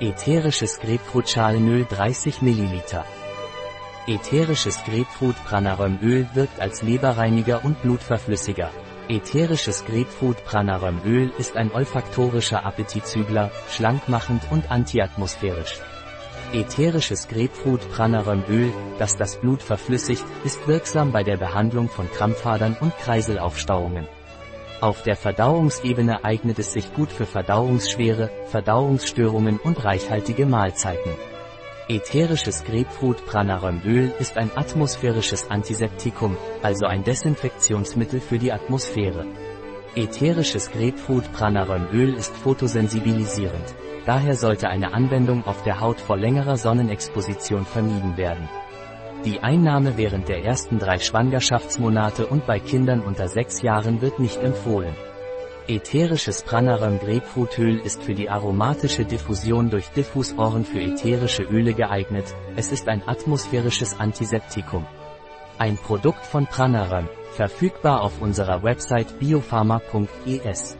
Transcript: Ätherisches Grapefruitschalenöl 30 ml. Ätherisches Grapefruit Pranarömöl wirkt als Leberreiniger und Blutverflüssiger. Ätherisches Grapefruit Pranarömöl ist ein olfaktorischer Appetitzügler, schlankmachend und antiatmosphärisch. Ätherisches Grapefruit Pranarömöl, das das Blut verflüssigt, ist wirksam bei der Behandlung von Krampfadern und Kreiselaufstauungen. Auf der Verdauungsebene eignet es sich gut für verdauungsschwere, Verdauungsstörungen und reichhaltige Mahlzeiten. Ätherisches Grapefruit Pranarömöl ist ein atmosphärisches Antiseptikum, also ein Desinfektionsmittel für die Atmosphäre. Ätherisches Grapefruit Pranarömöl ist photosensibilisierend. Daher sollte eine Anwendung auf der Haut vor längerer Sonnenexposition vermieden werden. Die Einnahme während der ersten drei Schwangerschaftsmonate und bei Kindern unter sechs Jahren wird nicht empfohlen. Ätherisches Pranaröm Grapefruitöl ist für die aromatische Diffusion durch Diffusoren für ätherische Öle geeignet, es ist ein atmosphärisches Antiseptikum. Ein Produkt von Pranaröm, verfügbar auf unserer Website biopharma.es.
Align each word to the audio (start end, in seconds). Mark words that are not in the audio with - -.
Ätherisches 0.00 0.80
Grapefruitschalenöl 0.80 1.86
30 1.88 2.42
ml. 2.42 2.82
Ätherisches 4.08 4.82
Grapefruit 4.82 5.36
Pranarömöl 5.44 6.26
wirkt 6.34 6.58
als 6.58 6.82
Leberreiniger 6.82 7.64
und 7.64 7.80
Blutverflüssiger. 7.80 8.70
Ätherisches 9.08 9.84
Grapefruit 9.84 10.44
Pranarömöl 10.46 11.30
ist 11.38 11.56
ein 11.56 11.70
olfaktorischer 11.70 12.66
Appetitzügler, 12.66 13.52
schlankmachend 13.70 14.42
und 14.50 14.68
antiatmosphärisch. 14.68 15.78
Ätherisches 16.52 17.28
Grapefruit 17.28 17.88
Pranarömöl, 17.92 18.72
das 18.98 19.16
das 19.16 19.36
Blut 19.36 19.62
verflüssigt, 19.62 20.24
ist 20.42 20.66
wirksam 20.66 21.12
bei 21.12 21.22
der 21.22 21.36
Behandlung 21.36 21.88
von 21.88 22.10
Krampfadern 22.10 22.76
und 22.80 22.98
Kreiselaufstauungen. 22.98 24.08
Auf 24.80 25.02
der 25.02 25.16
Verdauungsebene 25.16 26.24
eignet 26.24 26.58
es 26.58 26.72
sich 26.72 26.92
gut 26.92 27.10
für 27.10 27.26
verdauungsschwere, 27.26 28.30
Verdauungsstörungen 28.46 29.58
und 29.58 29.84
reichhaltige 29.84 30.46
Mahlzeiten. 30.46 31.12
Ätherisches 31.88 32.64
Grapefruit 32.64 33.24
Pranarömöl 33.26 34.12
ist 34.18 34.36
ein 34.36 34.50
atmosphärisches 34.56 35.50
Antiseptikum, 35.50 36.36
also 36.62 36.86
ein 36.86 37.04
Desinfektionsmittel 37.04 38.20
für 38.20 38.38
die 38.38 38.52
Atmosphäre. 38.52 39.26
Ätherisches 39.94 40.70
Grapefruit 40.70 41.32
Pranarömöl 41.32 42.14
ist 42.14 42.34
photosensibilisierend. 42.36 43.74
Daher 44.06 44.34
sollte 44.34 44.68
eine 44.68 44.92
Anwendung 44.92 45.46
auf 45.46 45.62
der 45.62 45.80
Haut 45.80 46.00
vor 46.00 46.16
längerer 46.16 46.56
Sonnenexposition 46.56 47.64
vermieden 47.64 48.16
werden. 48.16 48.48
Die 49.24 49.40
Einnahme 49.40 49.96
während 49.96 50.28
der 50.28 50.44
ersten 50.44 50.78
drei 50.78 50.98
Schwangerschaftsmonate 50.98 52.26
und 52.26 52.46
bei 52.46 52.60
Kindern 52.60 53.00
unter 53.00 53.28
sechs 53.28 53.62
Jahren 53.62 54.02
wird 54.02 54.18
nicht 54.18 54.36
empfohlen. 54.36 54.94
Ätherisches 55.66 56.42
Pranaröm 56.42 56.98
Grapefruitöl 56.98 57.78
ist 57.78 58.02
für 58.02 58.14
die 58.14 58.28
aromatische 58.28 59.06
Diffusion 59.06 59.70
durch 59.70 59.88
Diffusoren 59.88 60.66
für 60.66 60.80
ätherische 60.80 61.42
Öle 61.44 61.72
geeignet, 61.72 62.34
es 62.54 62.70
ist 62.70 62.86
ein 62.86 63.02
atmosphärisches 63.08 63.98
Antiseptikum. 63.98 64.86
Ein 65.56 65.78
Produkt 65.78 66.26
von 66.26 66.46
Pranaröm, 66.46 67.08
verfügbar 67.30 68.02
auf 68.02 68.20
unserer 68.20 68.62
Website 68.62 69.18
biopharma.es. 69.18 70.76